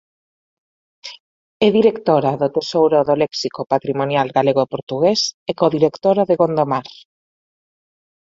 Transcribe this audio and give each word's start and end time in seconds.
É 1.65 1.67
directora 1.79 2.31
do 2.41 2.47
"Tesouro 2.55 2.99
do 3.07 3.15
léxico 3.21 3.61
patrimonial 3.73 4.27
galego 4.37 4.61
e 4.63 4.71
portugués" 4.73 5.21
e 5.49 5.51
codirectora 5.61 6.23
de 6.29 6.35
"Gondomar. 6.39 6.85